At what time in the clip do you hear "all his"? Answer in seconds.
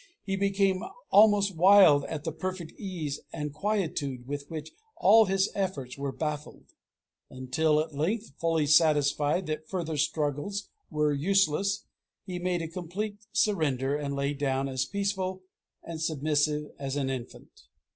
4.97-5.51